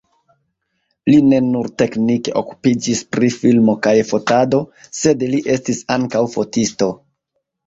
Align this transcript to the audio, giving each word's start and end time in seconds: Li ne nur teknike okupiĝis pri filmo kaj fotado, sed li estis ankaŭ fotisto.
Li 1.11 1.17
ne 1.33 1.41
nur 1.49 1.67
teknike 1.81 2.33
okupiĝis 2.41 3.01
pri 3.17 3.29
filmo 3.35 3.77
kaj 3.89 3.93
fotado, 4.13 4.63
sed 5.03 5.27
li 5.35 5.43
estis 5.59 5.85
ankaŭ 5.99 6.25
fotisto. 6.39 6.91